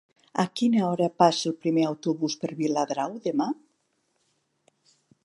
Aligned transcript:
A 0.43 0.43
quina 0.59 0.79
hora 0.85 1.09
passa 1.23 1.45
el 1.51 1.55
primer 1.65 1.83
autobús 1.89 2.37
per 2.45 2.51
Viladrau 2.63 3.15
demà? 3.45 3.51